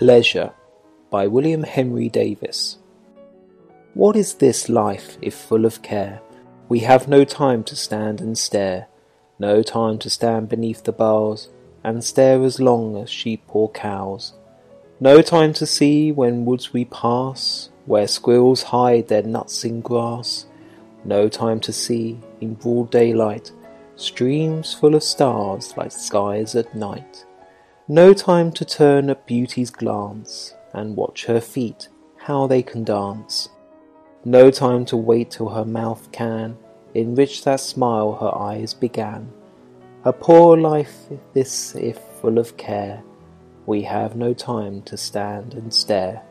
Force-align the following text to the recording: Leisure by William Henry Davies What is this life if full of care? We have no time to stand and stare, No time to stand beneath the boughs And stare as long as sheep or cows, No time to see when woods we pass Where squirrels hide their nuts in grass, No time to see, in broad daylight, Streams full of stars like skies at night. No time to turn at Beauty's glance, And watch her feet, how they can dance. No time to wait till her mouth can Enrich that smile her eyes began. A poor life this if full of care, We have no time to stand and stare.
Leisure 0.00 0.52
by 1.10 1.26
William 1.26 1.64
Henry 1.64 2.08
Davies 2.08 2.78
What 3.94 4.14
is 4.14 4.34
this 4.34 4.68
life 4.68 5.18
if 5.20 5.34
full 5.34 5.64
of 5.66 5.82
care? 5.82 6.20
We 6.68 6.78
have 6.80 7.08
no 7.08 7.24
time 7.24 7.64
to 7.64 7.74
stand 7.74 8.20
and 8.20 8.38
stare, 8.38 8.86
No 9.40 9.60
time 9.60 9.98
to 9.98 10.08
stand 10.08 10.48
beneath 10.48 10.84
the 10.84 10.92
boughs 10.92 11.48
And 11.82 12.04
stare 12.04 12.44
as 12.44 12.60
long 12.60 12.96
as 12.96 13.10
sheep 13.10 13.42
or 13.48 13.72
cows, 13.72 14.34
No 15.00 15.20
time 15.20 15.52
to 15.54 15.66
see 15.66 16.12
when 16.12 16.44
woods 16.44 16.72
we 16.72 16.84
pass 16.84 17.70
Where 17.84 18.06
squirrels 18.06 18.62
hide 18.62 19.08
their 19.08 19.24
nuts 19.24 19.64
in 19.64 19.80
grass, 19.80 20.46
No 21.04 21.28
time 21.28 21.58
to 21.58 21.72
see, 21.72 22.20
in 22.40 22.54
broad 22.54 22.92
daylight, 22.92 23.50
Streams 23.96 24.72
full 24.72 24.94
of 24.94 25.02
stars 25.02 25.76
like 25.76 25.90
skies 25.90 26.54
at 26.54 26.72
night. 26.76 27.24
No 27.90 28.12
time 28.12 28.52
to 28.52 28.66
turn 28.66 29.08
at 29.08 29.26
Beauty's 29.26 29.70
glance, 29.70 30.54
And 30.74 30.94
watch 30.94 31.24
her 31.24 31.40
feet, 31.40 31.88
how 32.18 32.46
they 32.46 32.62
can 32.62 32.84
dance. 32.84 33.48
No 34.26 34.50
time 34.50 34.84
to 34.86 34.96
wait 34.96 35.30
till 35.30 35.48
her 35.48 35.64
mouth 35.64 36.12
can 36.12 36.58
Enrich 36.94 37.44
that 37.44 37.60
smile 37.60 38.12
her 38.14 38.34
eyes 38.34 38.74
began. 38.74 39.30
A 40.04 40.12
poor 40.12 40.56
life 40.56 41.08
this 41.32 41.74
if 41.74 41.98
full 42.20 42.38
of 42.38 42.56
care, 42.56 43.02
We 43.66 43.82
have 43.82 44.16
no 44.16 44.34
time 44.34 44.82
to 44.82 44.96
stand 44.96 45.54
and 45.54 45.72
stare. 45.72 46.22